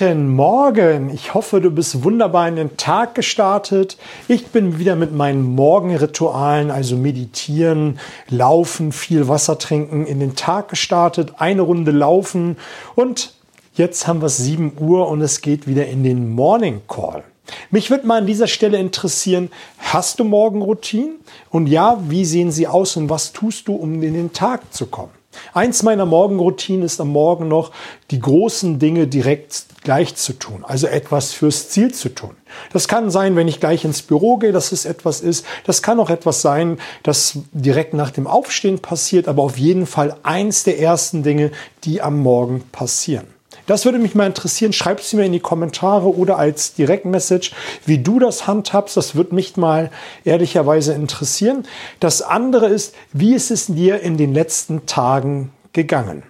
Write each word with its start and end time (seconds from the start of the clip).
Guten 0.00 0.28
Morgen, 0.28 1.10
ich 1.12 1.34
hoffe, 1.34 1.60
du 1.60 1.72
bist 1.72 2.04
wunderbar 2.04 2.46
in 2.46 2.54
den 2.54 2.76
Tag 2.76 3.16
gestartet. 3.16 3.98
Ich 4.28 4.46
bin 4.46 4.78
wieder 4.78 4.94
mit 4.94 5.12
meinen 5.12 5.42
Morgenritualen, 5.42 6.70
also 6.70 6.94
meditieren, 6.94 7.98
laufen, 8.28 8.92
viel 8.92 9.26
Wasser 9.26 9.58
trinken, 9.58 10.06
in 10.06 10.20
den 10.20 10.36
Tag 10.36 10.68
gestartet, 10.68 11.32
eine 11.38 11.62
Runde 11.62 11.90
laufen 11.90 12.58
und 12.94 13.34
jetzt 13.74 14.06
haben 14.06 14.22
wir 14.22 14.28
7 14.28 14.74
Uhr 14.78 15.08
und 15.08 15.20
es 15.20 15.40
geht 15.40 15.66
wieder 15.66 15.88
in 15.88 16.04
den 16.04 16.30
Morning 16.30 16.82
Call. 16.86 17.24
Mich 17.72 17.90
würde 17.90 18.06
mal 18.06 18.18
an 18.18 18.26
dieser 18.28 18.46
Stelle 18.46 18.78
interessieren, 18.78 19.50
hast 19.78 20.20
du 20.20 20.24
Morgenroutinen? 20.24 21.16
Und 21.50 21.66
ja, 21.66 21.98
wie 22.08 22.24
sehen 22.24 22.52
sie 22.52 22.68
aus 22.68 22.96
und 22.96 23.10
was 23.10 23.32
tust 23.32 23.66
du, 23.66 23.74
um 23.74 24.00
in 24.04 24.14
den 24.14 24.32
Tag 24.32 24.72
zu 24.72 24.86
kommen? 24.86 25.17
Eins 25.54 25.82
meiner 25.82 26.06
Morgenroutinen 26.06 26.82
ist 26.82 27.00
am 27.00 27.08
Morgen 27.08 27.48
noch, 27.48 27.72
die 28.10 28.20
großen 28.20 28.78
Dinge 28.78 29.06
direkt 29.06 29.64
gleich 29.82 30.14
zu 30.16 30.32
tun, 30.32 30.64
also 30.66 30.86
etwas 30.86 31.32
fürs 31.32 31.68
Ziel 31.70 31.92
zu 31.94 32.10
tun. 32.10 32.36
Das 32.72 32.88
kann 32.88 33.10
sein, 33.10 33.36
wenn 33.36 33.48
ich 33.48 33.60
gleich 33.60 33.84
ins 33.84 34.02
Büro 34.02 34.36
gehe, 34.36 34.52
dass 34.52 34.72
es 34.72 34.84
etwas 34.84 35.20
ist. 35.20 35.46
Das 35.64 35.82
kann 35.82 36.00
auch 36.00 36.10
etwas 36.10 36.42
sein, 36.42 36.78
das 37.02 37.38
direkt 37.52 37.94
nach 37.94 38.10
dem 38.10 38.26
Aufstehen 38.26 38.80
passiert, 38.80 39.28
aber 39.28 39.42
auf 39.42 39.58
jeden 39.58 39.86
Fall 39.86 40.16
eins 40.22 40.64
der 40.64 40.78
ersten 40.78 41.22
Dinge, 41.22 41.52
die 41.84 42.02
am 42.02 42.18
Morgen 42.20 42.62
passieren. 42.72 43.37
Das 43.68 43.84
würde 43.84 43.98
mich 43.98 44.14
mal 44.14 44.26
interessieren. 44.26 44.72
Schreib 44.72 44.98
es 44.98 45.12
mir 45.12 45.26
in 45.26 45.32
die 45.32 45.40
Kommentare 45.40 46.16
oder 46.16 46.38
als 46.38 46.72
Direktmessage, 46.72 47.52
wie 47.84 47.98
du 47.98 48.18
das 48.18 48.46
handhabst. 48.46 48.96
Das 48.96 49.14
würde 49.14 49.34
mich 49.34 49.58
mal 49.58 49.90
ehrlicherweise 50.24 50.94
interessieren. 50.94 51.66
Das 52.00 52.22
andere 52.22 52.68
ist, 52.68 52.94
wie 53.12 53.34
ist 53.34 53.50
es 53.50 53.66
dir 53.66 54.00
in 54.00 54.16
den 54.16 54.32
letzten 54.32 54.86
Tagen 54.86 55.52
gegangen? 55.74 56.22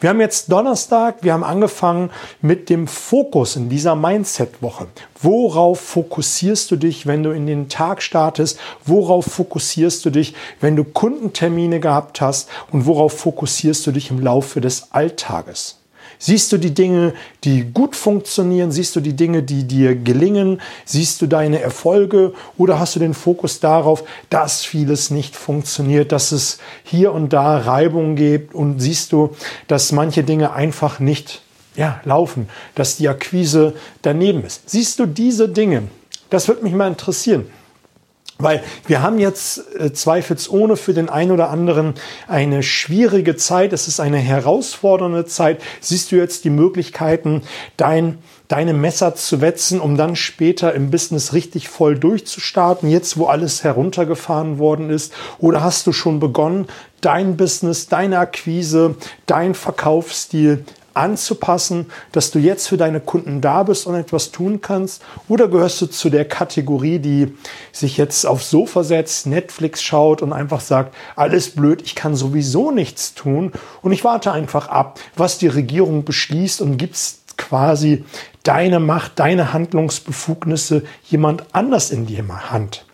Wir 0.00 0.10
haben 0.10 0.20
jetzt 0.20 0.50
Donnerstag, 0.50 1.18
wir 1.22 1.32
haben 1.32 1.44
angefangen 1.44 2.10
mit 2.42 2.68
dem 2.70 2.88
Fokus 2.88 3.54
in 3.54 3.68
dieser 3.68 3.94
Mindset-Woche. 3.94 4.88
Worauf 5.22 5.78
fokussierst 5.78 6.72
du 6.72 6.76
dich, 6.76 7.06
wenn 7.06 7.22
du 7.22 7.30
in 7.30 7.46
den 7.46 7.68
Tag 7.68 8.02
startest? 8.02 8.58
Worauf 8.84 9.26
fokussierst 9.26 10.04
du 10.04 10.10
dich, 10.10 10.34
wenn 10.60 10.74
du 10.74 10.82
Kundentermine 10.82 11.78
gehabt 11.78 12.20
hast? 12.20 12.48
Und 12.72 12.84
worauf 12.86 13.16
fokussierst 13.16 13.86
du 13.86 13.92
dich 13.92 14.10
im 14.10 14.20
Laufe 14.20 14.60
des 14.60 14.88
Alltages? 14.90 15.78
Siehst 16.24 16.52
du 16.52 16.56
die 16.56 16.72
Dinge, 16.72 17.12
die 17.44 17.64
gut 17.64 17.94
funktionieren? 17.94 18.72
Siehst 18.72 18.96
du 18.96 19.00
die 19.00 19.12
Dinge, 19.12 19.42
die 19.42 19.64
dir 19.64 19.94
gelingen? 19.94 20.62
Siehst 20.86 21.20
du 21.20 21.26
deine 21.26 21.60
Erfolge? 21.60 22.32
Oder 22.56 22.80
hast 22.80 22.96
du 22.96 22.98
den 22.98 23.12
Fokus 23.12 23.60
darauf, 23.60 24.04
dass 24.30 24.64
vieles 24.64 25.10
nicht 25.10 25.36
funktioniert, 25.36 26.12
dass 26.12 26.32
es 26.32 26.60
hier 26.82 27.12
und 27.12 27.34
da 27.34 27.58
Reibung 27.58 28.16
gibt? 28.16 28.54
Und 28.54 28.80
siehst 28.80 29.12
du, 29.12 29.36
dass 29.68 29.92
manche 29.92 30.24
Dinge 30.24 30.54
einfach 30.54 30.98
nicht 30.98 31.42
ja, 31.76 32.00
laufen, 32.04 32.48
dass 32.74 32.96
die 32.96 33.10
Akquise 33.10 33.74
daneben 34.00 34.46
ist? 34.46 34.70
Siehst 34.70 35.00
du 35.00 35.04
diese 35.04 35.50
Dinge? 35.50 35.88
Das 36.30 36.48
würde 36.48 36.62
mich 36.62 36.72
mal 36.72 36.88
interessieren. 36.88 37.44
Weil 38.38 38.64
wir 38.88 39.00
haben 39.00 39.20
jetzt 39.20 39.62
äh, 39.78 39.92
zweifelsohne 39.92 40.76
für 40.76 40.92
den 40.92 41.08
einen 41.08 41.30
oder 41.30 41.50
anderen 41.50 41.94
eine 42.26 42.64
schwierige 42.64 43.36
Zeit. 43.36 43.72
Es 43.72 43.86
ist 43.86 44.00
eine 44.00 44.18
herausfordernde 44.18 45.24
Zeit. 45.24 45.62
Siehst 45.80 46.10
du 46.10 46.16
jetzt 46.16 46.44
die 46.44 46.50
Möglichkeiten, 46.50 47.42
dein, 47.76 48.18
deine 48.48 48.74
Messer 48.74 49.14
zu 49.14 49.40
wetzen, 49.40 49.80
um 49.80 49.96
dann 49.96 50.16
später 50.16 50.74
im 50.74 50.90
Business 50.90 51.32
richtig 51.32 51.68
voll 51.68 51.96
durchzustarten, 51.96 52.90
jetzt 52.90 53.16
wo 53.18 53.26
alles 53.26 53.62
heruntergefahren 53.62 54.58
worden 54.58 54.90
ist? 54.90 55.12
Oder 55.38 55.62
hast 55.62 55.86
du 55.86 55.92
schon 55.92 56.18
begonnen, 56.18 56.66
dein 57.00 57.36
Business, 57.36 57.86
deine 57.86 58.18
Akquise, 58.18 58.96
dein 59.26 59.54
Verkaufsstil 59.54 60.64
anzupassen, 60.94 61.86
dass 62.12 62.30
du 62.30 62.38
jetzt 62.38 62.68
für 62.68 62.76
deine 62.76 63.00
Kunden 63.00 63.40
da 63.40 63.62
bist 63.62 63.86
und 63.86 63.94
etwas 63.94 64.30
tun 64.30 64.60
kannst? 64.60 65.02
Oder 65.28 65.48
gehörst 65.48 65.80
du 65.82 65.86
zu 65.86 66.10
der 66.10 66.24
Kategorie, 66.24 66.98
die 66.98 67.34
sich 67.72 67.96
jetzt 67.96 68.24
aufs 68.26 68.50
Sofa 68.50 68.84
setzt, 68.84 69.26
Netflix 69.26 69.82
schaut 69.82 70.22
und 70.22 70.32
einfach 70.32 70.60
sagt, 70.60 70.94
alles 71.16 71.50
blöd, 71.50 71.82
ich 71.82 71.94
kann 71.94 72.14
sowieso 72.14 72.70
nichts 72.70 73.14
tun 73.14 73.52
und 73.82 73.92
ich 73.92 74.04
warte 74.04 74.32
einfach 74.32 74.68
ab, 74.68 75.00
was 75.16 75.38
die 75.38 75.48
Regierung 75.48 76.04
beschließt 76.04 76.60
und 76.60 76.76
gibst 76.76 77.36
quasi 77.36 78.04
deine 78.44 78.78
Macht, 78.80 79.18
deine 79.18 79.52
Handlungsbefugnisse 79.52 80.84
jemand 81.04 81.44
anders 81.52 81.90
in 81.90 82.06
die 82.06 82.22
Hand. 82.22 82.84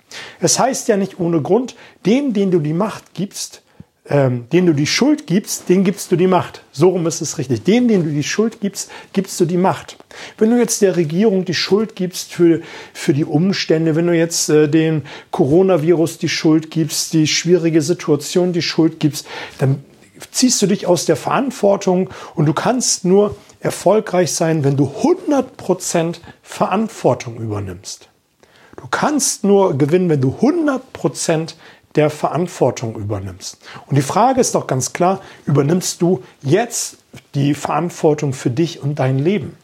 Es 0.40 0.58
heißt 0.58 0.88
ja 0.88 0.96
nicht 0.96 1.20
ohne 1.20 1.42
Grund, 1.42 1.76
dem, 2.06 2.32
den 2.32 2.50
du 2.50 2.58
die 2.58 2.72
Macht 2.72 3.14
gibst, 3.14 3.62
ähm, 4.10 4.48
dem 4.52 4.66
du 4.66 4.74
die 4.74 4.88
Schuld 4.88 5.28
gibst, 5.28 5.68
den 5.68 5.84
gibst 5.84 6.10
du 6.10 6.16
die 6.16 6.26
Macht. 6.26 6.64
So 6.72 6.88
rum 6.88 7.06
ist 7.06 7.20
es 7.20 7.38
richtig. 7.38 7.62
Dem, 7.62 7.86
den 7.86 8.02
du 8.04 8.10
die 8.10 8.24
Schuld 8.24 8.60
gibst, 8.60 8.90
gibst 9.12 9.38
du 9.38 9.44
die 9.44 9.56
Macht. 9.56 9.96
Wenn 10.36 10.50
du 10.50 10.58
jetzt 10.58 10.82
der 10.82 10.96
Regierung 10.96 11.44
die 11.44 11.54
Schuld 11.54 11.94
gibst 11.94 12.32
für, 12.32 12.60
für 12.92 13.14
die 13.14 13.24
Umstände, 13.24 13.94
wenn 13.94 14.08
du 14.08 14.16
jetzt 14.16 14.50
äh, 14.50 14.68
den 14.68 15.04
Coronavirus 15.30 16.18
die 16.18 16.28
Schuld 16.28 16.72
gibst, 16.72 17.12
die 17.12 17.28
schwierige 17.28 17.82
Situation 17.82 18.52
die 18.52 18.62
Schuld 18.62 18.98
gibst, 18.98 19.26
dann 19.58 19.84
ziehst 20.32 20.60
du 20.60 20.66
dich 20.66 20.88
aus 20.88 21.04
der 21.04 21.16
Verantwortung 21.16 22.10
und 22.34 22.46
du 22.46 22.52
kannst 22.52 23.04
nur 23.04 23.36
erfolgreich 23.60 24.32
sein, 24.32 24.64
wenn 24.64 24.76
du 24.76 24.92
100% 25.02 26.16
Verantwortung 26.42 27.36
übernimmst. 27.36 28.08
Du 28.76 28.88
kannst 28.90 29.44
nur 29.44 29.78
gewinnen, 29.78 30.08
wenn 30.08 30.20
du 30.20 30.36
100% 30.40 31.54
der 31.96 32.10
Verantwortung 32.10 32.94
übernimmst. 32.96 33.58
Und 33.86 33.96
die 33.96 34.02
Frage 34.02 34.40
ist 34.40 34.54
doch 34.54 34.66
ganz 34.66 34.92
klar, 34.92 35.20
übernimmst 35.46 36.00
du 36.02 36.22
jetzt 36.42 36.98
die 37.34 37.54
Verantwortung 37.54 38.32
für 38.32 38.50
dich 38.50 38.82
und 38.82 38.98
dein 38.98 39.18
Leben? 39.18 39.56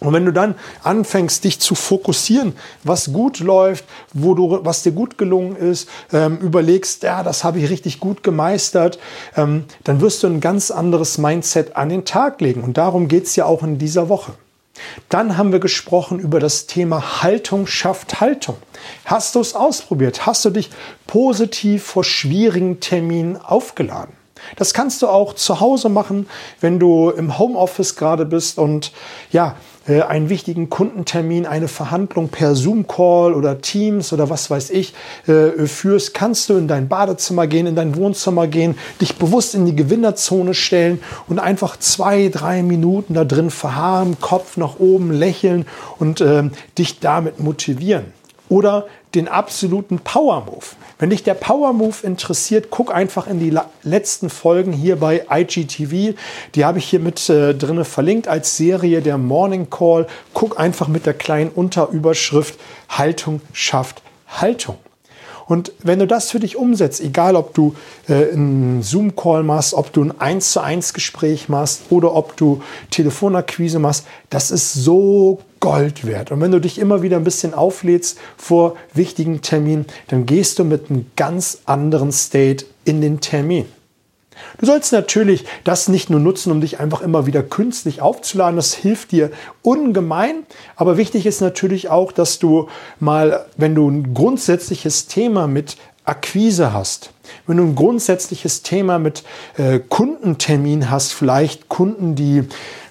Und 0.00 0.12
wenn 0.12 0.24
du 0.24 0.32
dann 0.32 0.54
anfängst, 0.84 1.42
dich 1.42 1.58
zu 1.58 1.74
fokussieren, 1.74 2.54
was 2.84 3.12
gut 3.12 3.40
läuft, 3.40 3.84
wo 4.12 4.34
du, 4.34 4.60
was 4.62 4.84
dir 4.84 4.92
gut 4.92 5.18
gelungen 5.18 5.56
ist, 5.56 5.88
ähm, 6.12 6.38
überlegst, 6.38 7.02
ja, 7.02 7.24
das 7.24 7.42
habe 7.42 7.58
ich 7.58 7.68
richtig 7.68 7.98
gut 7.98 8.22
gemeistert, 8.22 9.00
ähm, 9.36 9.64
dann 9.82 10.00
wirst 10.00 10.22
du 10.22 10.28
ein 10.28 10.40
ganz 10.40 10.70
anderes 10.70 11.18
Mindset 11.18 11.76
an 11.76 11.88
den 11.88 12.04
Tag 12.04 12.40
legen. 12.40 12.62
Und 12.62 12.78
darum 12.78 13.08
geht's 13.08 13.34
ja 13.34 13.46
auch 13.46 13.64
in 13.64 13.78
dieser 13.78 14.08
Woche. 14.08 14.34
Dann 15.08 15.36
haben 15.36 15.52
wir 15.52 15.60
gesprochen 15.60 16.18
über 16.18 16.40
das 16.40 16.66
Thema 16.66 17.22
Haltung 17.22 17.66
schafft 17.66 18.20
Haltung. 18.20 18.56
Hast 19.04 19.34
du 19.34 19.40
es 19.40 19.54
ausprobiert? 19.54 20.26
Hast 20.26 20.44
du 20.44 20.50
dich 20.50 20.70
positiv 21.06 21.84
vor 21.84 22.04
schwierigen 22.04 22.80
Terminen 22.80 23.36
aufgeladen? 23.36 24.14
Das 24.56 24.72
kannst 24.74 25.02
du 25.02 25.08
auch 25.08 25.34
zu 25.34 25.60
Hause 25.60 25.88
machen, 25.88 26.28
wenn 26.60 26.78
du 26.78 27.10
im 27.10 27.38
Homeoffice 27.38 27.96
gerade 27.96 28.24
bist 28.24 28.58
und 28.58 28.92
ja, 29.30 29.56
äh, 29.88 30.02
einen 30.02 30.28
wichtigen 30.28 30.68
Kundentermin, 30.68 31.46
eine 31.46 31.68
Verhandlung 31.68 32.28
per 32.28 32.54
Zoom-Call 32.54 33.34
oder 33.34 33.60
Teams 33.60 34.12
oder 34.12 34.30
was 34.30 34.50
weiß 34.50 34.70
ich 34.70 34.94
äh, 35.26 35.66
führst, 35.66 36.14
kannst 36.14 36.48
du 36.48 36.56
in 36.56 36.68
dein 36.68 36.88
Badezimmer 36.88 37.46
gehen, 37.46 37.66
in 37.66 37.74
dein 37.74 37.96
Wohnzimmer 37.96 38.46
gehen, 38.46 38.76
dich 39.00 39.16
bewusst 39.16 39.54
in 39.54 39.66
die 39.66 39.74
Gewinnerzone 39.74 40.54
stellen 40.54 41.00
und 41.26 41.38
einfach 41.38 41.78
zwei, 41.78 42.28
drei 42.28 42.62
Minuten 42.62 43.14
da 43.14 43.24
drin 43.24 43.50
verharren, 43.50 44.20
Kopf 44.20 44.56
nach 44.56 44.78
oben 44.78 45.10
lächeln 45.12 45.66
und 45.98 46.20
äh, 46.20 46.44
dich 46.76 47.00
damit 47.00 47.40
motivieren. 47.40 48.12
Oder 48.48 48.86
den 49.14 49.28
absoluten 49.28 49.98
Power 49.98 50.44
Move. 50.44 50.64
Wenn 50.98 51.10
dich 51.10 51.22
der 51.22 51.34
Power 51.34 51.72
Move 51.72 51.96
interessiert, 52.02 52.68
guck 52.70 52.94
einfach 52.94 53.26
in 53.26 53.38
die 53.38 53.56
letzten 53.82 54.30
Folgen 54.30 54.72
hier 54.72 54.96
bei 54.96 55.24
IGTV. 55.30 56.16
Die 56.54 56.64
habe 56.64 56.78
ich 56.78 56.86
hier 56.86 57.00
mit 57.00 57.28
äh, 57.30 57.54
drinne 57.54 57.84
verlinkt 57.84 58.28
als 58.28 58.56
Serie 58.56 59.00
der 59.00 59.16
Morning 59.16 59.70
Call. 59.70 60.06
Guck 60.34 60.58
einfach 60.58 60.88
mit 60.88 61.06
der 61.06 61.14
kleinen 61.14 61.50
Unterüberschrift 61.50 62.58
Haltung 62.88 63.40
schafft 63.52 64.02
Haltung. 64.26 64.76
Und 65.46 65.72
wenn 65.82 65.98
du 65.98 66.06
das 66.06 66.30
für 66.30 66.40
dich 66.40 66.56
umsetzt, 66.56 67.00
egal 67.00 67.34
ob 67.34 67.54
du 67.54 67.74
äh, 68.06 68.32
einen 68.32 68.82
Zoom-Call 68.82 69.42
machst, 69.42 69.72
ob 69.72 69.92
du 69.94 70.04
ein 70.04 70.20
1 70.20 70.52
zu 70.52 70.60
1 70.60 70.92
Gespräch 70.92 71.48
machst 71.48 71.84
oder 71.88 72.14
ob 72.14 72.36
du 72.36 72.60
Telefonakquise 72.90 73.78
machst, 73.78 74.06
das 74.28 74.50
ist 74.50 74.74
so 74.74 75.40
Gold 75.60 76.06
wert. 76.06 76.30
Und 76.30 76.40
wenn 76.40 76.52
du 76.52 76.60
dich 76.60 76.78
immer 76.78 77.02
wieder 77.02 77.16
ein 77.16 77.24
bisschen 77.24 77.54
auflädst 77.54 78.18
vor 78.36 78.76
wichtigen 78.94 79.42
Terminen, 79.42 79.86
dann 80.08 80.26
gehst 80.26 80.58
du 80.58 80.64
mit 80.64 80.90
einem 80.90 81.06
ganz 81.16 81.58
anderen 81.64 82.12
State 82.12 82.66
in 82.84 83.00
den 83.00 83.20
Termin. 83.20 83.66
Du 84.58 84.66
sollst 84.66 84.92
natürlich 84.92 85.44
das 85.64 85.88
nicht 85.88 86.10
nur 86.10 86.20
nutzen, 86.20 86.52
um 86.52 86.60
dich 86.60 86.80
einfach 86.80 87.00
immer 87.00 87.26
wieder 87.26 87.42
künstlich 87.42 88.00
aufzuladen. 88.00 88.56
Das 88.56 88.74
hilft 88.74 89.12
dir 89.12 89.30
ungemein. 89.62 90.46
Aber 90.76 90.96
wichtig 90.96 91.26
ist 91.26 91.40
natürlich 91.40 91.88
auch, 91.88 92.12
dass 92.12 92.38
du 92.38 92.68
mal, 93.00 93.46
wenn 93.56 93.74
du 93.74 93.88
ein 93.88 94.14
grundsätzliches 94.14 95.06
Thema 95.06 95.46
mit 95.46 95.76
Akquise 96.04 96.72
hast, 96.72 97.10
wenn 97.46 97.58
du 97.58 97.64
ein 97.64 97.74
grundsätzliches 97.74 98.62
Thema 98.62 98.98
mit 98.98 99.22
äh, 99.58 99.78
Kundentermin 99.78 100.90
hast, 100.90 101.12
vielleicht 101.12 101.68
Kunden, 101.68 102.14
die 102.14 102.44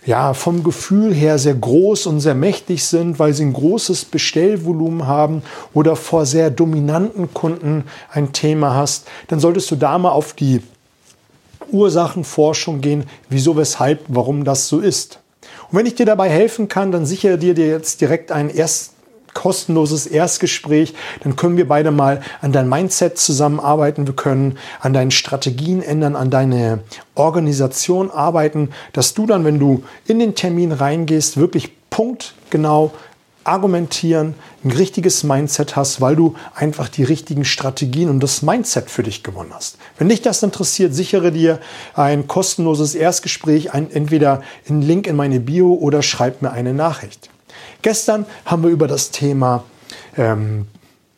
ja 0.07 0.33
vom 0.33 0.63
Gefühl 0.63 1.13
her 1.13 1.37
sehr 1.37 1.53
groß 1.53 2.07
und 2.07 2.21
sehr 2.21 2.33
mächtig 2.33 2.85
sind, 2.85 3.19
weil 3.19 3.33
sie 3.33 3.43
ein 3.43 3.53
großes 3.53 4.05
Bestellvolumen 4.05 5.05
haben 5.05 5.43
oder 5.73 5.95
vor 5.95 6.25
sehr 6.25 6.49
dominanten 6.49 7.33
Kunden 7.33 7.83
ein 8.09 8.33
Thema 8.33 8.73
hast, 8.73 9.07
dann 9.27 9.39
solltest 9.39 9.69
du 9.69 9.75
da 9.75 9.97
mal 9.97 10.11
auf 10.11 10.33
die 10.33 10.61
Ursachenforschung 11.71 12.79
gehen, 12.79 13.03
wieso, 13.29 13.57
weshalb, 13.57 13.99
warum 14.07 14.45
das 14.45 14.69
so 14.69 14.79
ist. 14.79 15.19
Und 15.69 15.77
wenn 15.77 15.85
ich 15.85 15.95
dir 15.95 16.05
dabei 16.05 16.29
helfen 16.29 16.69
kann, 16.69 16.93
dann 16.93 17.05
sichere 17.05 17.37
dir 17.37 17.53
jetzt 17.53 17.99
direkt 17.99 18.31
ein 18.31 18.49
erst 18.49 18.93
kostenloses 19.37 20.07
Erstgespräch. 20.07 20.95
Dann 21.21 21.35
können 21.35 21.57
wir 21.57 21.67
beide 21.67 21.91
mal 21.91 22.21
an 22.41 22.51
dein 22.51 22.67
Mindset 22.67 23.19
zusammenarbeiten. 23.19 24.07
Wir 24.07 24.15
können 24.15 24.57
an 24.79 24.93
deinen 24.93 25.11
Strategien 25.11 25.83
ändern, 25.83 26.15
an 26.15 26.31
deine 26.31 26.79
Organisation 27.13 28.09
arbeiten, 28.09 28.69
dass 28.93 29.13
du 29.13 29.27
dann, 29.27 29.45
wenn 29.45 29.59
du 29.59 29.83
in 30.07 30.17
den 30.17 30.33
Termin 30.33 30.71
reingehst, 30.71 31.37
wirklich 31.37 31.71
punktgenau 31.91 32.93
argumentieren, 33.43 34.33
ein 34.65 34.71
richtiges 34.71 35.23
Mindset 35.23 35.75
hast, 35.75 36.01
weil 36.01 36.15
du 36.15 36.33
einfach 36.55 36.89
die 36.89 37.03
richtigen 37.03 37.45
Strategien 37.45 38.09
und 38.09 38.19
das 38.19 38.41
Mindset 38.41 38.89
für 38.89 39.03
dich 39.03 39.21
gewonnen 39.21 39.51
hast. 39.53 39.77
Wenn 39.99 40.09
dich 40.09 40.23
das 40.23 40.41
interessiert, 40.41 40.95
sichere 40.95 41.31
dir 41.31 41.59
ein 41.93 42.27
kostenloses 42.27 42.95
Erstgespräch, 42.95 43.71
ein, 43.71 43.91
entweder 43.91 44.41
einen 44.67 44.81
Link 44.81 45.05
in 45.05 45.15
meine 45.15 45.39
Bio 45.39 45.75
oder 45.75 46.01
schreib 46.01 46.41
mir 46.41 46.51
eine 46.51 46.73
Nachricht. 46.73 47.29
Gestern 47.81 48.25
haben 48.45 48.63
wir 48.63 48.69
über 48.69 48.87
das 48.87 49.11
Thema 49.11 49.63
ähm, 50.17 50.67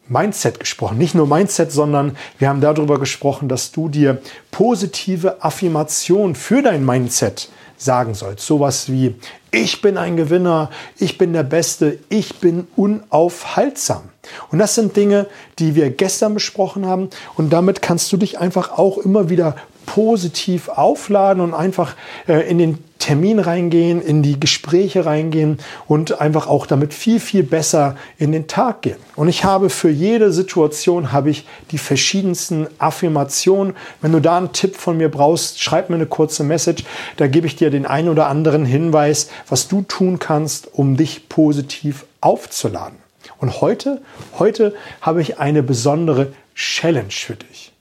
Mindset 0.07 0.59
gesprochen. 0.59 0.97
Nicht 0.97 1.15
nur 1.15 1.27
Mindset, 1.27 1.71
sondern 1.71 2.17
wir 2.39 2.49
haben 2.49 2.61
darüber 2.61 2.99
gesprochen, 2.99 3.47
dass 3.47 3.71
du 3.71 3.89
dir 3.89 4.21
positive 4.51 5.43
Affirmation 5.43 6.35
für 6.35 6.61
dein 6.61 6.85
Mindset 6.85 7.49
sagen 7.77 8.13
sollst. 8.13 8.45
Sowas 8.45 8.91
wie, 8.91 9.15
ich 9.51 9.81
bin 9.81 9.97
ein 9.97 10.17
Gewinner, 10.17 10.69
ich 10.97 11.17
bin 11.17 11.31
der 11.31 11.43
Beste, 11.43 11.99
ich 12.09 12.39
bin 12.39 12.67
unaufhaltsam. 12.75 14.09
Und 14.51 14.59
das 14.59 14.75
sind 14.75 14.95
Dinge, 14.97 15.27
die 15.59 15.75
wir 15.75 15.89
gestern 15.89 16.33
besprochen 16.33 16.85
haben. 16.85 17.09
Und 17.35 17.51
damit 17.51 17.81
kannst 17.81 18.11
du 18.11 18.17
dich 18.17 18.39
einfach 18.39 18.77
auch 18.77 18.97
immer 18.97 19.29
wieder 19.29 19.55
positiv 19.85 20.69
aufladen 20.69 21.41
und 21.41 21.53
einfach 21.53 21.95
äh, 22.27 22.47
in 22.49 22.57
den 22.57 22.83
Termin 22.99 23.39
reingehen, 23.39 24.01
in 24.01 24.21
die 24.21 24.39
Gespräche 24.39 25.05
reingehen 25.05 25.57
und 25.87 26.21
einfach 26.21 26.47
auch 26.47 26.67
damit 26.67 26.93
viel, 26.93 27.19
viel 27.19 27.43
besser 27.43 27.95
in 28.17 28.31
den 28.31 28.47
Tag 28.47 28.83
gehen. 28.83 28.97
Und 29.15 29.29
ich 29.29 29.43
habe 29.43 29.69
für 29.69 29.89
jede 29.89 30.31
Situation 30.31 31.11
habe 31.11 31.29
ich 31.29 31.47
die 31.71 31.77
verschiedensten 31.77 32.67
Affirmationen. 32.77 33.75
Wenn 34.01 34.11
du 34.11 34.19
da 34.19 34.37
einen 34.37 34.53
Tipp 34.53 34.75
von 34.75 34.97
mir 34.97 35.09
brauchst, 35.09 35.61
schreib 35.61 35.89
mir 35.89 35.95
eine 35.95 36.05
kurze 36.05 36.43
Message. 36.43 36.83
Da 37.17 37.27
gebe 37.27 37.47
ich 37.47 37.55
dir 37.55 37.71
den 37.71 37.85
einen 37.85 38.09
oder 38.09 38.27
anderen 38.27 38.65
Hinweis, 38.65 39.29
was 39.47 39.67
du 39.67 39.81
tun 39.81 40.19
kannst, 40.19 40.73
um 40.73 40.97
dich 40.97 41.29
positiv 41.29 42.05
aufzuladen. 42.21 42.99
Und 43.39 43.61
heute, 43.61 44.01
heute 44.37 44.75
habe 45.01 45.21
ich 45.21 45.39
eine 45.39 45.63
besondere 45.63 46.33
Challenge 46.53 47.09
für 47.09 47.35
dich. 47.35 47.71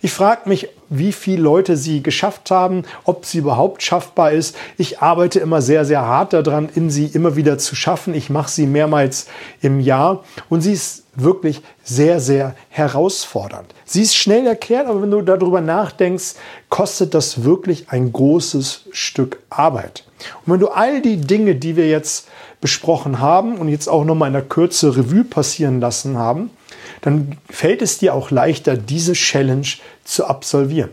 Ich 0.00 0.12
frage 0.12 0.48
mich, 0.48 0.68
wie 0.88 1.12
viele 1.12 1.42
Leute 1.42 1.76
sie 1.76 2.02
geschafft 2.02 2.50
haben, 2.50 2.84
ob 3.04 3.24
sie 3.26 3.38
überhaupt 3.38 3.82
schaffbar 3.82 4.32
ist. 4.32 4.56
Ich 4.76 5.00
arbeite 5.00 5.40
immer 5.40 5.60
sehr, 5.60 5.84
sehr 5.84 6.02
hart 6.02 6.32
daran, 6.32 6.68
in 6.74 6.88
sie 6.90 7.06
immer 7.06 7.36
wieder 7.36 7.58
zu 7.58 7.74
schaffen. 7.74 8.14
Ich 8.14 8.30
mache 8.30 8.50
sie 8.50 8.66
mehrmals 8.66 9.26
im 9.60 9.80
Jahr 9.80 10.24
und 10.48 10.60
sie 10.60 10.72
ist 10.72 11.04
wirklich 11.14 11.62
sehr, 11.82 12.20
sehr 12.20 12.54
herausfordernd. 12.68 13.74
Sie 13.84 14.02
ist 14.02 14.14
schnell 14.14 14.46
erklärt, 14.46 14.86
aber 14.86 15.02
wenn 15.02 15.10
du 15.10 15.20
darüber 15.22 15.60
nachdenkst, 15.60 16.34
kostet 16.68 17.14
das 17.14 17.42
wirklich 17.42 17.86
ein 17.90 18.12
großes 18.12 18.84
Stück 18.92 19.40
Arbeit. 19.50 20.04
Und 20.46 20.52
wenn 20.52 20.60
du 20.60 20.68
all 20.68 21.02
die 21.02 21.20
Dinge, 21.20 21.56
die 21.56 21.76
wir 21.76 21.88
jetzt 21.88 22.28
besprochen 22.60 23.20
haben 23.20 23.58
und 23.58 23.68
jetzt 23.68 23.88
auch 23.88 24.04
nochmal 24.04 24.28
in 24.28 24.34
der 24.34 24.42
Kürze 24.42 24.96
Revue 24.96 25.24
passieren 25.24 25.80
lassen 25.80 26.16
haben, 26.18 26.50
dann 27.00 27.38
fällt 27.48 27.82
es 27.82 27.98
dir 27.98 28.14
auch 28.14 28.30
leichter, 28.30 28.76
diese 28.76 29.12
Challenge 29.12 29.68
zu 30.04 30.26
absolvieren. 30.26 30.90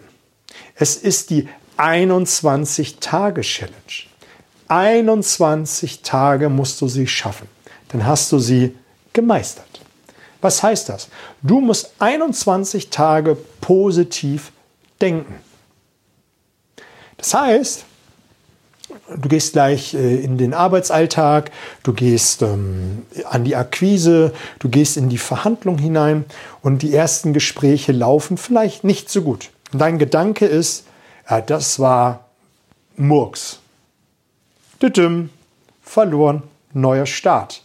Es 0.75 0.95
ist 0.95 1.29
die 1.29 1.47
21-Tage-Challenge. 1.77 3.75
21 4.67 6.01
Tage 6.01 6.49
musst 6.49 6.81
du 6.81 6.87
sie 6.87 7.07
schaffen. 7.07 7.47
Dann 7.89 8.05
hast 8.05 8.31
du 8.31 8.39
sie 8.39 8.75
gemeistert. 9.13 9.65
Was 10.41 10.61
heißt 10.63 10.89
das? 10.89 11.09
Du 11.41 11.61
musst 11.61 11.93
21 11.99 12.89
Tage 12.89 13.37
positiv 13.61 14.51
denken. 15.01 15.35
Das 17.17 17.33
heißt, 17.33 17.85
du 19.15 19.29
gehst 19.29 19.53
gleich 19.53 19.93
äh, 19.93 20.15
in 20.15 20.37
den 20.37 20.53
Arbeitsalltag, 20.53 21.51
du 21.83 21.93
gehst 21.93 22.41
ähm, 22.41 23.03
an 23.29 23.43
die 23.43 23.55
Akquise, 23.55 24.33
du 24.59 24.69
gehst 24.69 24.97
in 24.97 25.09
die 25.09 25.17
Verhandlung 25.17 25.77
hinein 25.77 26.25
und 26.61 26.81
die 26.81 26.93
ersten 26.93 27.33
Gespräche 27.33 27.91
laufen 27.91 28.37
vielleicht 28.37 28.83
nicht 28.83 29.09
so 29.09 29.21
gut. 29.21 29.49
Und 29.71 29.79
dein 29.79 29.99
Gedanke 29.99 30.45
ist, 30.45 30.85
ja, 31.29 31.41
das 31.41 31.79
war 31.79 32.25
Murks. 32.97 33.59
Düdüm, 34.81 35.29
verloren, 35.81 36.43
neuer 36.73 37.05
Start. 37.05 37.61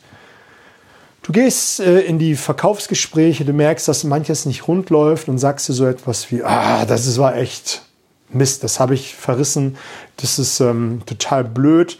Du 1.22 1.32
gehst 1.32 1.80
äh, 1.80 2.00
in 2.00 2.18
die 2.18 2.34
Verkaufsgespräche, 2.34 3.44
du 3.44 3.52
merkst, 3.52 3.86
dass 3.86 4.04
manches 4.04 4.46
nicht 4.46 4.66
rund 4.66 4.90
läuft 4.90 5.28
und 5.28 5.38
sagst 5.38 5.68
dir 5.68 5.74
so 5.74 5.86
etwas 5.86 6.30
wie, 6.30 6.42
ah, 6.42 6.86
das 6.86 7.18
war 7.18 7.36
echt 7.36 7.82
Mist, 8.32 8.64
das 8.64 8.80
habe 8.80 8.94
ich 8.94 9.14
verrissen, 9.14 9.76
das 10.16 10.38
ist 10.38 10.60
ähm, 10.60 11.02
total 11.06 11.44
blöd, 11.44 11.98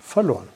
verloren. 0.00 0.48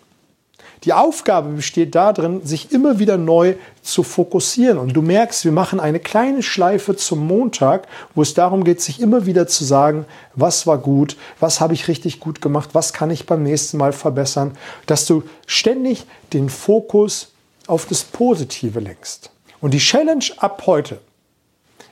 Die 0.84 0.94
Aufgabe 0.94 1.50
besteht 1.50 1.94
darin, 1.94 2.44
sich 2.46 2.72
immer 2.72 2.98
wieder 2.98 3.18
neu 3.18 3.54
zu 3.82 4.02
fokussieren. 4.02 4.78
Und 4.78 4.94
du 4.94 5.02
merkst, 5.02 5.44
wir 5.44 5.52
machen 5.52 5.78
eine 5.78 6.00
kleine 6.00 6.42
Schleife 6.42 6.96
zum 6.96 7.26
Montag, 7.26 7.86
wo 8.14 8.22
es 8.22 8.32
darum 8.32 8.64
geht, 8.64 8.80
sich 8.80 9.00
immer 9.00 9.26
wieder 9.26 9.46
zu 9.46 9.64
sagen, 9.64 10.06
was 10.34 10.66
war 10.66 10.78
gut, 10.78 11.16
was 11.38 11.60
habe 11.60 11.74
ich 11.74 11.86
richtig 11.86 12.18
gut 12.18 12.40
gemacht, 12.40 12.70
was 12.72 12.94
kann 12.94 13.10
ich 13.10 13.26
beim 13.26 13.42
nächsten 13.42 13.76
Mal 13.76 13.92
verbessern, 13.92 14.56
dass 14.86 15.04
du 15.04 15.22
ständig 15.46 16.06
den 16.32 16.48
Fokus 16.48 17.32
auf 17.66 17.84
das 17.86 18.02
Positive 18.02 18.80
lenkst. 18.80 19.30
Und 19.60 19.74
die 19.74 19.78
Challenge 19.78 20.24
ab 20.38 20.62
heute 20.66 20.98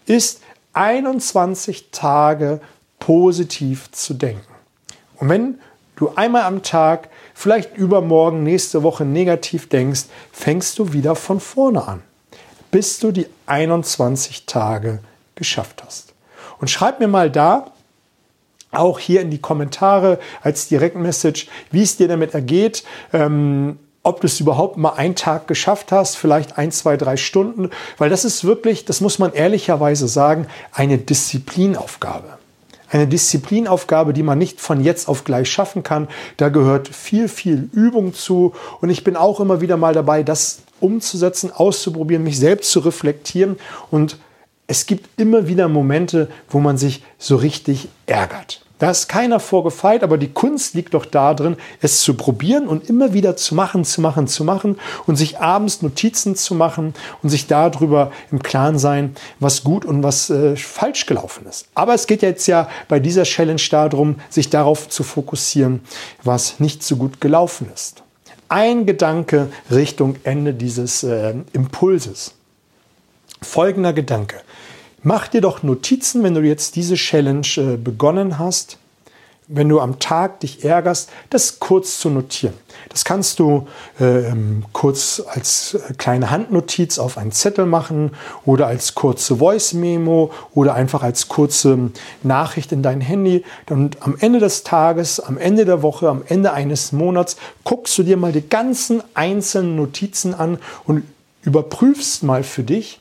ist, 0.06 0.40
21 0.78 1.90
Tage 1.90 2.60
positiv 3.00 3.90
zu 3.90 4.14
denken. 4.14 4.54
Und 5.16 5.28
wenn 5.28 5.58
du 5.96 6.12
einmal 6.14 6.42
am 6.42 6.62
Tag, 6.62 7.08
vielleicht 7.34 7.76
übermorgen, 7.76 8.44
nächste 8.44 8.84
Woche 8.84 9.04
negativ 9.04 9.68
denkst, 9.68 10.04
fängst 10.30 10.78
du 10.78 10.92
wieder 10.92 11.16
von 11.16 11.40
vorne 11.40 11.86
an, 11.86 12.02
bis 12.70 13.00
du 13.00 13.10
die 13.10 13.26
21 13.46 14.46
Tage 14.46 15.00
geschafft 15.34 15.82
hast. 15.84 16.14
Und 16.60 16.68
schreib 16.68 17.00
mir 17.00 17.08
mal 17.08 17.30
da, 17.30 17.72
auch 18.70 19.00
hier 19.00 19.22
in 19.22 19.30
die 19.30 19.40
Kommentare 19.40 20.20
als 20.42 20.68
Direktmessage, 20.68 21.48
wie 21.72 21.82
es 21.82 21.96
dir 21.96 22.06
damit 22.06 22.34
ergeht. 22.34 22.84
Ähm, 23.12 23.78
ob 24.08 24.20
du 24.22 24.26
es 24.26 24.40
überhaupt 24.40 24.76
mal 24.76 24.94
einen 24.94 25.14
Tag 25.14 25.46
geschafft 25.46 25.92
hast, 25.92 26.16
vielleicht 26.16 26.58
ein, 26.58 26.72
zwei, 26.72 26.96
drei 26.96 27.16
Stunden, 27.16 27.70
weil 27.98 28.10
das 28.10 28.24
ist 28.24 28.44
wirklich, 28.44 28.84
das 28.84 29.00
muss 29.00 29.18
man 29.18 29.32
ehrlicherweise 29.32 30.08
sagen, 30.08 30.46
eine 30.72 30.98
Disziplinaufgabe. 30.98 32.38
Eine 32.90 33.06
Disziplinaufgabe, 33.06 34.14
die 34.14 34.22
man 34.22 34.38
nicht 34.38 34.62
von 34.62 34.82
jetzt 34.82 35.08
auf 35.08 35.24
gleich 35.24 35.50
schaffen 35.50 35.82
kann. 35.82 36.08
Da 36.38 36.48
gehört 36.48 36.88
viel, 36.88 37.28
viel 37.28 37.68
Übung 37.72 38.14
zu. 38.14 38.54
Und 38.80 38.88
ich 38.88 39.04
bin 39.04 39.14
auch 39.14 39.40
immer 39.40 39.60
wieder 39.60 39.76
mal 39.76 39.92
dabei, 39.92 40.22
das 40.22 40.60
umzusetzen, 40.80 41.52
auszuprobieren, 41.52 42.24
mich 42.24 42.38
selbst 42.38 42.70
zu 42.70 42.80
reflektieren. 42.80 43.58
Und 43.90 44.16
es 44.66 44.86
gibt 44.86 45.20
immer 45.20 45.48
wieder 45.48 45.68
Momente, 45.68 46.28
wo 46.48 46.60
man 46.60 46.78
sich 46.78 47.02
so 47.18 47.36
richtig 47.36 47.88
ärgert. 48.06 48.62
Da 48.78 48.90
ist 48.90 49.08
keiner 49.08 49.40
vorgefeit, 49.40 50.04
aber 50.04 50.18
die 50.18 50.32
Kunst 50.32 50.74
liegt 50.74 50.94
doch 50.94 51.04
darin, 51.04 51.56
es 51.80 52.00
zu 52.02 52.14
probieren 52.14 52.68
und 52.68 52.88
immer 52.88 53.12
wieder 53.12 53.36
zu 53.36 53.54
machen, 53.54 53.84
zu 53.84 54.00
machen, 54.00 54.28
zu 54.28 54.44
machen 54.44 54.78
und 55.06 55.16
sich 55.16 55.40
abends 55.40 55.82
Notizen 55.82 56.36
zu 56.36 56.54
machen 56.54 56.94
und 57.22 57.30
sich 57.30 57.48
darüber 57.48 58.12
im 58.30 58.40
Klaren 58.40 58.78
sein, 58.78 59.16
was 59.40 59.64
gut 59.64 59.84
und 59.84 60.04
was 60.04 60.30
äh, 60.30 60.54
falsch 60.54 61.06
gelaufen 61.06 61.46
ist. 61.46 61.66
Aber 61.74 61.94
es 61.94 62.06
geht 62.06 62.22
jetzt 62.22 62.46
ja 62.46 62.68
bei 62.86 63.00
dieser 63.00 63.24
Challenge 63.24 63.62
darum, 63.70 64.16
sich 64.30 64.48
darauf 64.48 64.88
zu 64.88 65.02
fokussieren, 65.02 65.80
was 66.22 66.60
nicht 66.60 66.84
so 66.84 66.96
gut 66.96 67.20
gelaufen 67.20 67.68
ist. 67.74 68.02
Ein 68.48 68.86
Gedanke 68.86 69.48
Richtung 69.70 70.16
Ende 70.22 70.54
dieses 70.54 71.02
äh, 71.02 71.34
Impulses. 71.52 72.34
Folgender 73.42 73.92
Gedanke. 73.92 74.36
Mach 75.02 75.28
dir 75.28 75.40
doch 75.40 75.62
Notizen, 75.62 76.24
wenn 76.24 76.34
du 76.34 76.40
jetzt 76.40 76.74
diese 76.74 76.96
Challenge 76.96 77.46
äh, 77.56 77.76
begonnen 77.76 78.38
hast, 78.38 78.78
wenn 79.46 79.68
du 79.68 79.80
am 79.80 80.00
Tag 80.00 80.40
dich 80.40 80.64
ärgerst, 80.64 81.08
das 81.30 81.60
kurz 81.60 82.00
zu 82.00 82.10
notieren. 82.10 82.54
Das 82.88 83.04
kannst 83.04 83.38
du 83.38 83.68
äh, 84.00 84.24
kurz 84.72 85.22
als 85.26 85.74
äh, 85.74 85.94
kleine 85.94 86.30
Handnotiz 86.30 86.98
auf 86.98 87.16
einen 87.16 87.30
Zettel 87.30 87.64
machen 87.64 88.10
oder 88.44 88.66
als 88.66 88.96
kurze 88.96 89.36
Voice-Memo 89.36 90.32
oder 90.52 90.74
einfach 90.74 91.04
als 91.04 91.28
kurze 91.28 91.90
Nachricht 92.24 92.72
in 92.72 92.82
dein 92.82 93.00
Handy. 93.00 93.44
Und 93.70 94.02
am 94.02 94.16
Ende 94.18 94.40
des 94.40 94.64
Tages, 94.64 95.20
am 95.20 95.38
Ende 95.38 95.64
der 95.64 95.80
Woche, 95.82 96.08
am 96.08 96.22
Ende 96.26 96.52
eines 96.52 96.90
Monats 96.90 97.36
guckst 97.62 97.96
du 97.98 98.02
dir 98.02 98.16
mal 98.16 98.32
die 98.32 98.46
ganzen 98.48 99.02
einzelnen 99.14 99.76
Notizen 99.76 100.34
an 100.34 100.58
und 100.84 101.04
überprüfst 101.42 102.24
mal 102.24 102.42
für 102.42 102.64
dich, 102.64 103.00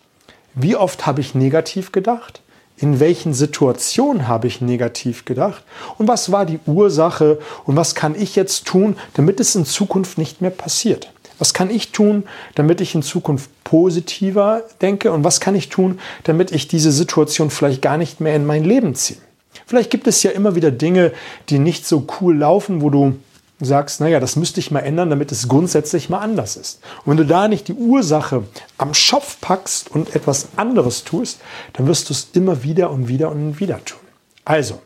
wie 0.60 0.76
oft 0.76 1.06
habe 1.06 1.22
ich 1.22 1.36
negativ 1.36 1.92
gedacht? 1.92 2.42
in 2.80 3.00
welchen 3.00 3.34
Situationen 3.34 4.28
habe 4.28 4.48
ich 4.48 4.62
negativ 4.62 5.26
gedacht 5.26 5.64
und 5.98 6.08
was 6.08 6.32
war 6.32 6.46
die 6.46 6.60
Ursache 6.68 7.40
und 7.66 7.76
was 7.76 7.96
kann 7.96 8.14
ich 8.14 8.36
jetzt 8.36 8.66
tun, 8.66 8.96
damit 9.16 9.40
es 9.40 9.56
in 9.56 9.66
Zukunft 9.66 10.18
nicht 10.18 10.42
mehr 10.42 10.52
passiert. 10.52 11.12
Was 11.40 11.54
kann 11.54 11.70
ich 11.70 11.92
tun, 11.92 12.24
damit 12.56 12.82
ich 12.82 12.96
in 12.96 13.04
Zukunft 13.04 13.50
positiver 13.64 14.64
denke 14.82 15.12
und 15.12 15.24
was 15.24 15.40
kann 15.40 15.56
ich 15.56 15.70
tun, 15.70 16.00
damit 16.24 16.52
ich 16.52 16.68
diese 16.68 16.92
Situation 16.92 17.50
vielleicht 17.50 17.82
gar 17.82 17.98
nicht 17.98 18.22
mehr 18.22 18.36
in 18.36 18.46
mein 18.46 18.64
Leben 18.64 18.96
ziehe. 18.96 19.20
Vielleicht 19.66 19.90
gibt 19.90 20.08
es 20.08 20.22
ja 20.24 20.32
immer 20.32 20.56
wieder 20.56 20.72
Dinge, 20.72 21.12
die 21.50 21.60
nicht 21.60 21.86
so 21.86 22.06
cool 22.22 22.38
laufen, 22.38 22.82
wo 22.82 22.90
du 22.90 23.16
sagst, 23.60 24.02
naja, 24.02 24.20
das 24.20 24.36
müsste 24.36 24.60
ich 24.60 24.72
mal 24.72 24.82
ändern, 24.82 25.10
damit 25.10 25.32
es 25.32 25.48
grundsätzlich 25.48 26.10
mal 26.10 26.20
anders 26.20 26.56
ist. 26.58 26.80
Und 27.04 27.12
wenn 27.12 27.18
du 27.18 27.26
da 27.26 27.48
nicht 27.48 27.68
die 27.68 27.74
Ursache 27.74 28.44
am 28.78 28.94
Schopf 28.94 29.40
packst 29.42 29.90
und 29.92 30.16
etwas 30.16 30.50
anderes 30.58 31.04
tust, 31.04 31.40
dann 31.74 31.88
wirst 31.88 32.10
du 32.10 32.14
es 32.14 32.30
immer 32.34 32.64
wieder 32.64 32.92
und 32.92 33.08
wieder 33.08 33.32
und 33.32 33.60
wieder 33.60 33.84
tun. 33.84 34.00
Also, 34.46 34.82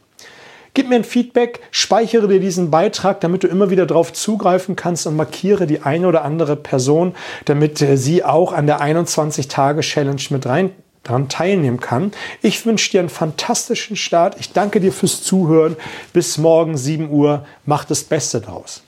Gib 0.73 0.87
mir 0.87 0.95
ein 0.95 1.03
Feedback, 1.03 1.59
speichere 1.71 2.29
dir 2.29 2.39
diesen 2.39 2.71
Beitrag, 2.71 3.19
damit 3.19 3.43
du 3.43 3.47
immer 3.47 3.69
wieder 3.69 3.85
darauf 3.85 4.13
zugreifen 4.13 4.77
kannst 4.77 5.05
und 5.05 5.17
markiere 5.17 5.67
die 5.67 5.81
eine 5.81 6.07
oder 6.07 6.23
andere 6.23 6.55
Person, 6.55 7.13
damit 7.43 7.81
äh, 7.81 7.97
sie 7.97 8.23
auch 8.23 8.53
an 8.53 8.67
der 8.67 8.79
21-Tage-Challenge 8.79 10.21
mit 10.29 10.45
rein 10.45 10.71
daran 11.03 11.29
teilnehmen 11.29 11.79
kann. 11.79 12.11
Ich 12.41 12.65
wünsche 12.65 12.91
dir 12.91 12.99
einen 12.99 13.09
fantastischen 13.09 13.95
Start. 13.95 14.39
Ich 14.39 14.53
danke 14.53 14.79
dir 14.79 14.93
fürs 14.93 15.23
Zuhören. 15.23 15.75
Bis 16.13 16.37
morgen 16.37 16.77
7 16.77 17.09
Uhr. 17.09 17.45
Mach 17.65 17.85
das 17.85 18.03
Beste 18.03 18.41
draus. 18.41 18.83